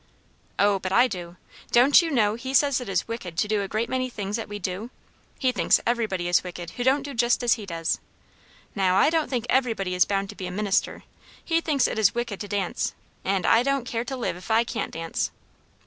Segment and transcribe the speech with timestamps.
[0.57, 1.37] "O, but I do.
[1.71, 4.49] Don't you know he says it is wicked to do a great many things that
[4.49, 4.89] we do?
[5.37, 7.99] he thinks everybody is wicked who don't do just as he does.
[8.73, 11.03] Now I don't think everybody is bound to be a minister.
[11.45, 14.63] He thinks it is wicked to dance; and I don't care to live if I
[14.63, 15.29] can't dance."